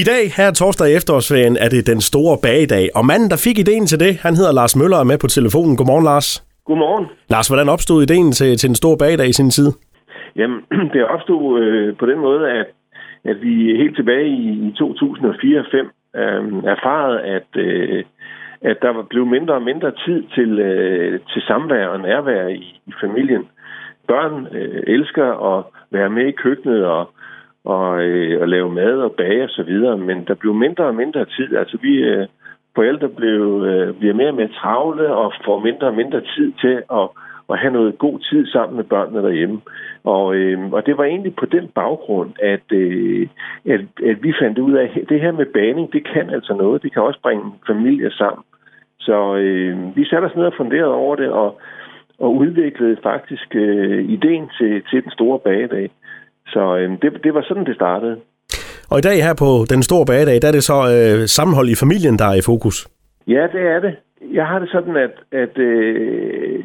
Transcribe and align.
I 0.00 0.04
dag, 0.12 0.24
her 0.38 0.48
torsdag 0.60 0.86
i 0.90 0.96
efterårsferien, 1.00 1.56
er 1.64 1.68
det 1.74 1.86
den 1.92 2.00
store 2.10 2.36
bagedag, 2.46 2.84
og 2.98 3.02
manden, 3.10 3.28
der 3.32 3.38
fik 3.46 3.58
ideen 3.58 3.86
til 3.86 3.98
det, 4.04 4.12
han 4.26 4.34
hedder 4.38 4.52
Lars 4.60 4.74
Møller 4.80 4.96
og 4.98 5.04
er 5.04 5.10
med 5.12 5.18
på 5.24 5.28
telefonen. 5.36 5.76
Godmorgen, 5.76 6.06
Lars. 6.10 6.28
Godmorgen. 6.68 7.06
Lars, 7.34 7.48
hvordan 7.48 7.68
opstod 7.74 7.98
ideen 8.02 8.32
til, 8.38 8.50
til 8.60 8.68
den 8.70 8.78
store 8.82 8.98
bagedag 9.02 9.28
i 9.28 9.38
sin 9.40 9.50
tid? 9.56 9.68
Jamen, 10.38 10.60
det 10.94 11.02
opstod 11.14 11.44
øh, 11.62 11.96
på 12.00 12.06
den 12.10 12.18
måde, 12.26 12.42
at, 12.60 12.66
at 13.30 13.36
vi 13.44 13.54
helt 13.82 13.96
tilbage 13.96 14.28
i, 14.28 14.48
i 14.66 14.68
2004-2005 14.80 15.76
øh, 16.20 16.42
erfarede, 16.74 17.18
at, 17.36 17.48
øh, 17.66 18.04
at 18.70 18.76
der 18.84 18.92
var 18.98 19.04
blevet 19.10 19.28
mindre 19.36 19.54
og 19.54 19.62
mindre 19.70 19.90
tid 20.04 20.18
til, 20.36 20.50
øh, 20.58 21.20
til 21.30 21.42
samvær 21.48 21.86
og 21.86 22.00
nærvær 22.00 22.46
i, 22.48 22.64
i 22.90 22.92
familien. 23.02 23.44
Børn 24.08 24.34
øh, 24.56 24.82
elsker 24.86 25.28
at 25.52 25.64
være 25.90 26.10
med 26.10 26.26
i 26.26 26.38
køkkenet 26.44 26.84
og 26.84 27.10
og, 27.64 28.02
øh, 28.02 28.40
og 28.40 28.48
lave 28.48 28.70
mad 28.70 28.98
og 28.98 29.12
bage 29.12 29.44
og 29.44 29.50
så 29.50 29.62
videre, 29.62 29.96
men 29.96 30.24
der 30.24 30.34
blev 30.34 30.54
mindre 30.54 30.84
og 30.84 30.94
mindre 30.94 31.24
tid. 31.24 31.56
Altså 31.56 31.78
vi 31.82 31.94
øh, 31.94 32.26
forældre 32.74 33.08
blev, 33.08 33.64
øh, 33.66 33.94
bliver 33.94 34.14
mere 34.14 34.28
og 34.28 34.34
mere 34.34 34.48
travle 34.48 35.14
og 35.14 35.32
får 35.44 35.60
mindre 35.60 35.86
og 35.86 35.94
mindre 35.94 36.20
tid 36.20 36.52
til 36.60 36.82
at, 36.92 37.08
at 37.50 37.58
have 37.58 37.72
noget 37.72 37.98
god 37.98 38.18
tid 38.18 38.46
sammen 38.46 38.76
med 38.76 38.84
børnene 38.84 39.22
derhjemme. 39.22 39.60
Og, 40.04 40.34
øh, 40.34 40.72
og 40.72 40.86
det 40.86 40.98
var 40.98 41.04
egentlig 41.04 41.34
på 41.36 41.46
den 41.46 41.68
baggrund, 41.68 42.30
at, 42.42 42.72
øh, 42.72 43.28
at, 43.66 43.80
at 44.06 44.22
vi 44.22 44.32
fandt 44.42 44.58
ud 44.58 44.72
af, 44.72 45.00
at 45.02 45.08
det 45.08 45.20
her 45.20 45.32
med 45.32 45.46
baning, 45.46 45.92
det 45.92 46.08
kan 46.12 46.30
altså 46.30 46.54
noget. 46.54 46.82
Det 46.82 46.92
kan 46.92 47.02
også 47.02 47.20
bringe 47.22 47.44
familier 47.66 48.10
sammen. 48.10 48.44
Så 49.00 49.34
øh, 49.36 49.96
vi 49.96 50.04
satte 50.04 50.26
os 50.26 50.36
ned 50.36 50.44
og 50.44 50.54
funderede 50.56 50.94
over 50.94 51.16
det, 51.16 51.30
og, 51.30 51.60
og 52.18 52.36
udviklede 52.36 52.96
faktisk 53.02 53.54
øh, 53.54 54.04
ideen 54.04 54.50
til, 54.58 54.82
til 54.90 55.02
den 55.02 55.10
store 55.10 55.38
bagedag. 55.38 55.90
Så 56.52 56.76
øh, 56.76 56.90
det, 57.02 57.10
det 57.24 57.34
var 57.34 57.42
sådan, 57.48 57.66
det 57.66 57.74
startede. 57.74 58.16
Og 58.92 58.98
i 58.98 59.06
dag 59.08 59.16
her 59.26 59.34
på 59.44 59.50
den 59.72 59.82
store 59.82 60.06
bagedag, 60.10 60.36
der 60.42 60.48
er 60.48 60.56
det 60.58 60.64
så 60.72 60.78
øh, 60.94 61.18
sammenhold 61.36 61.68
i 61.68 61.80
familien, 61.82 62.16
der 62.20 62.28
er 62.32 62.36
i 62.42 62.48
fokus. 62.50 62.76
Ja, 63.26 63.44
det 63.54 63.62
er 63.74 63.80
det. 63.86 63.94
Jeg 64.38 64.46
har 64.46 64.58
det 64.58 64.68
sådan, 64.70 64.96
at, 64.96 65.14
at 65.42 65.58
øh, 65.58 66.64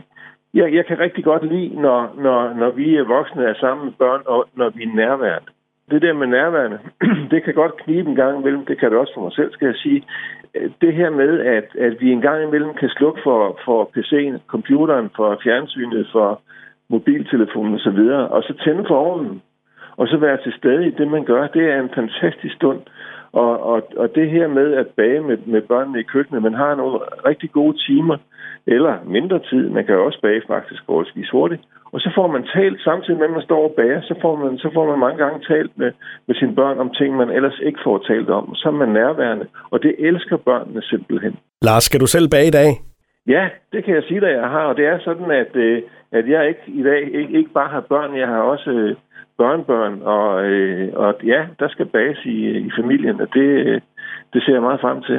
jeg, 0.53 0.67
jeg 0.77 0.85
kan 0.85 0.99
rigtig 0.99 1.23
godt 1.23 1.43
lide, 1.53 1.81
når, 1.81 1.99
når, 2.25 2.53
når 2.61 2.71
vi 2.71 2.95
er 2.95 3.03
voksne 3.15 3.43
er 3.43 3.53
sammen 3.59 3.85
med 3.85 3.93
børn, 3.93 4.21
og 4.25 4.45
når 4.55 4.69
vi 4.69 4.83
er 4.83 4.95
nærværende. 4.95 5.51
Det 5.91 6.01
der 6.01 6.13
med 6.13 6.27
nærværende, 6.27 6.79
det 7.31 7.43
kan 7.43 7.53
godt 7.53 7.77
knibe 7.83 8.09
en 8.09 8.15
gang 8.15 8.39
imellem, 8.39 8.65
det 8.65 8.79
kan 8.79 8.91
det 8.91 8.99
også 8.99 9.13
for 9.15 9.21
mig 9.21 9.33
selv, 9.35 9.51
skal 9.53 9.65
jeg 9.65 9.75
sige. 9.75 10.03
Det 10.81 10.93
her 10.93 11.09
med, 11.09 11.39
at, 11.39 11.67
at 11.85 11.93
vi 12.01 12.11
en 12.11 12.21
gang 12.21 12.43
imellem 12.43 12.73
kan 12.73 12.89
slukke 12.89 13.19
for, 13.23 13.59
for 13.65 13.79
PC'en, 13.93 14.37
computeren, 14.47 15.09
for 15.15 15.39
fjernsynet, 15.43 16.07
for 16.11 16.41
mobiltelefonen 16.89 17.75
osv., 17.75 17.99
og 18.35 18.43
så 18.43 18.53
tænde 18.63 18.83
for 18.87 18.95
ovnen 18.95 19.41
og 19.97 20.07
så 20.07 20.17
være 20.17 20.37
til 20.43 20.53
stede 20.57 20.87
i 20.87 20.91
det, 20.91 21.07
man 21.07 21.25
gør, 21.25 21.47
det 21.47 21.71
er 21.71 21.79
en 21.81 21.95
fantastisk 21.95 22.55
stund. 22.55 22.81
Og, 23.31 23.63
og, 23.71 23.79
og 23.97 24.15
det 24.15 24.29
her 24.29 24.47
med 24.47 24.73
at 24.73 24.87
bage 24.87 25.21
med, 25.21 25.37
med 25.45 25.61
børnene 25.61 25.99
i 25.99 26.09
køkkenet, 26.13 26.41
man 26.43 26.53
har 26.53 26.75
nogle 26.75 26.99
rigtig 27.25 27.51
gode 27.51 27.77
timer, 27.87 28.17
eller 28.67 28.95
mindre 29.05 29.39
tid, 29.39 29.69
man 29.69 29.85
kan 29.85 29.95
jo 29.95 30.05
også 30.05 30.21
bage 30.21 30.41
faktisk 30.47 30.81
forholdsvis 30.85 31.29
hurtigt, 31.29 31.61
og 31.93 31.99
så 31.99 32.09
får 32.15 32.27
man 32.27 32.43
talt, 32.55 32.81
samtidig 32.81 33.19
med 33.19 33.27
at 33.27 33.31
man 33.37 33.41
står 33.49 33.63
og 33.63 33.73
bager, 33.77 34.01
så 34.01 34.15
får 34.21 34.35
man, 34.35 34.57
så 34.57 34.69
får 34.73 34.85
man 34.89 34.99
mange 34.99 35.17
gange 35.23 35.39
talt 35.47 35.71
med, 35.77 35.91
med 36.27 36.35
sine 36.35 36.55
børn 36.55 36.79
om 36.79 36.89
ting, 36.89 37.15
man 37.15 37.29
ellers 37.29 37.59
ikke 37.63 37.79
får 37.83 37.97
talt 37.97 38.29
om. 38.29 38.55
Så 38.55 38.69
er 38.69 38.71
man 38.71 38.89
nærværende, 38.89 39.45
og 39.71 39.83
det 39.83 39.95
elsker 39.99 40.37
børnene 40.37 40.81
simpelthen. 40.81 41.35
Lars, 41.61 41.83
skal 41.83 41.99
du 41.99 42.05
selv 42.05 42.29
bage 42.29 42.47
i 42.47 42.57
dag? 42.59 42.69
Ja, 43.27 43.49
det 43.71 43.83
kan 43.83 43.95
jeg 43.95 44.03
sige, 44.03 44.27
at 44.27 44.33
jeg 44.33 44.49
har, 44.49 44.65
og 44.69 44.77
det 44.77 44.85
er 44.85 44.99
sådan, 44.99 45.31
at, 45.31 45.55
øh, 45.55 45.81
at 46.11 46.29
jeg 46.29 46.47
ikke 46.47 46.65
i 46.67 46.83
dag 46.83 47.01
ikke, 47.01 47.37
ikke 47.37 47.53
bare 47.53 47.69
har 47.69 47.81
børn, 47.81 48.17
jeg 48.17 48.27
har 48.27 48.41
også 48.41 48.69
øh, 48.69 48.95
børnebørn, 49.37 50.01
og, 50.01 50.45
øh, 50.45 50.93
og 50.93 51.15
ja, 51.23 51.41
der 51.59 51.67
skal 51.69 51.85
bages 51.85 52.19
i, 52.25 52.37
i 52.67 52.71
familien, 52.79 53.21
og 53.21 53.27
det, 53.33 53.47
det 54.33 54.43
ser 54.43 54.53
jeg 54.53 54.61
meget 54.61 54.81
frem 54.81 55.01
til. 55.03 55.17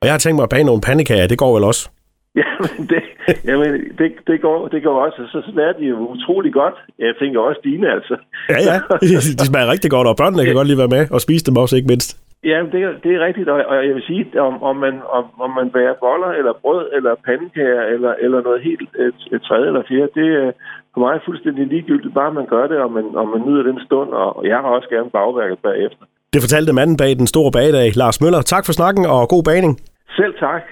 Og 0.00 0.04
jeg 0.06 0.12
har 0.12 0.18
tænkt 0.18 0.36
mig 0.36 0.42
at 0.42 0.54
bage 0.54 0.64
nogle 0.64 0.86
pandekager, 0.88 1.26
det 1.26 1.38
går 1.38 1.54
vel 1.54 1.64
også? 1.64 1.82
Jamen, 2.40 2.88
det, 2.92 3.02
jamen 3.44 3.70
det, 3.98 4.12
det, 4.26 4.40
går, 4.40 4.68
det 4.68 4.82
går 4.82 5.04
også, 5.06 5.20
så 5.32 5.50
smager 5.52 5.72
de 5.72 5.84
jo 5.84 5.96
utrolig 6.14 6.52
godt. 6.52 6.74
Jeg 6.98 7.14
tænker 7.20 7.40
også 7.40 7.60
dine, 7.64 7.92
altså. 7.96 8.16
Ja, 8.48 8.58
ja, 8.70 8.76
de 9.40 9.46
smager 9.46 9.70
rigtig 9.70 9.90
godt, 9.90 10.08
og 10.08 10.16
børnene 10.16 10.44
kan 10.44 10.54
godt 10.54 10.66
lige 10.66 10.78
være 10.78 10.94
med 10.96 11.10
og 11.10 11.20
spise 11.20 11.44
dem 11.46 11.56
også, 11.56 11.76
ikke 11.76 11.88
mindst. 11.88 12.19
Ja, 12.44 12.58
det, 12.72 12.80
det 13.04 13.10
er 13.14 13.26
rigtigt, 13.26 13.48
og 13.48 13.86
jeg 13.86 13.94
vil 13.94 14.02
sige, 14.02 14.40
om, 14.40 14.62
om, 14.62 14.76
man, 14.76 14.94
om, 15.18 15.24
om 15.40 15.50
man 15.50 15.70
bærer 15.70 15.94
boller, 16.04 16.30
eller 16.38 16.52
brød, 16.62 16.84
eller 16.96 17.14
pandekager, 17.26 17.82
eller, 17.94 18.12
eller 18.24 18.40
noget 18.42 18.62
helt 18.62 18.80
et, 19.06 19.18
et 19.34 19.42
tredje 19.42 19.66
eller 19.66 19.82
fjerde, 19.88 20.10
det 20.14 20.28
er 20.42 20.52
for 20.92 21.00
mig 21.00 21.20
fuldstændig 21.24 21.66
ligegyldigt, 21.66 22.14
bare 22.14 22.32
man 22.32 22.46
gør 22.46 22.66
det, 22.66 22.78
og 22.78 22.92
man, 22.92 23.04
og 23.20 23.28
man 23.28 23.40
nyder 23.46 23.62
den 23.62 23.80
stund, 23.86 24.10
og 24.10 24.46
jeg 24.46 24.56
har 24.56 24.70
også 24.76 24.88
gerne 24.88 25.10
bagværket 25.10 25.58
bagefter. 25.58 26.04
Det 26.32 26.40
fortalte 26.42 26.72
manden 26.72 26.96
bag 26.96 27.12
den 27.22 27.26
store 27.26 27.50
bagedag, 27.56 27.88
Lars 27.96 28.20
Møller. 28.22 28.42
Tak 28.42 28.64
for 28.66 28.72
snakken, 28.72 29.04
og 29.14 29.28
god 29.34 29.42
bagning. 29.50 29.72
Selv 30.18 30.34
tak. 30.46 30.62